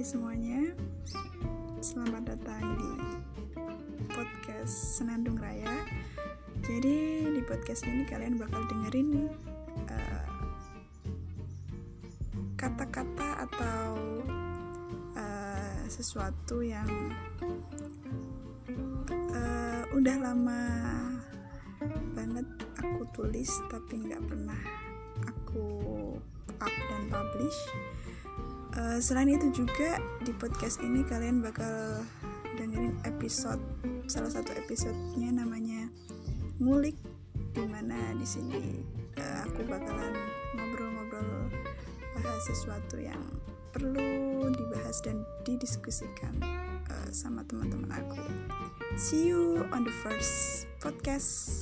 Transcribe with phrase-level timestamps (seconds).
[0.00, 0.72] semuanya.
[1.84, 2.92] Selamat datang di
[4.08, 5.84] podcast Senandung Raya.
[6.64, 9.28] Jadi di podcast ini kalian bakal dengerin
[9.92, 10.28] uh,
[12.56, 13.88] Kata-kata atau
[15.20, 16.88] uh, sesuatu yang
[19.36, 20.64] uh, Udah lama
[22.16, 22.48] banget
[22.80, 24.60] aku tulis tapi nggak pernah
[25.28, 25.68] aku
[26.56, 27.60] up dan publish
[28.80, 32.00] Uh, selain itu juga di podcast ini kalian bakal
[32.56, 33.60] dengerin episode
[34.08, 35.84] salah satu episodenya namanya
[36.56, 36.96] ngulik
[37.52, 38.80] di mana di sini
[39.20, 40.16] uh, aku bakalan
[40.56, 41.52] ngobrol-ngobrol
[42.24, 43.20] bahas sesuatu yang
[43.76, 46.40] perlu dibahas dan didiskusikan
[46.88, 48.24] uh, sama teman-teman aku.
[48.96, 51.59] See you on the first podcast.